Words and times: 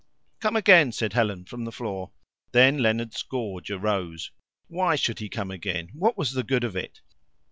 "Come 0.39 0.55
again," 0.55 0.91
said 0.93 1.13
Helen 1.13 1.45
from 1.45 1.63
the 1.63 1.71
floor. 1.71 2.11
Then 2.53 2.79
Leonard's 2.79 3.21
gorge 3.21 3.69
arose. 3.69 4.31
Why 4.67 4.95
should 4.95 5.19
he 5.19 5.29
come 5.29 5.51
again? 5.51 5.89
What 5.93 6.17
was 6.17 6.31
the 6.31 6.41
good 6.41 6.63
of 6.63 6.75
it? 6.75 7.01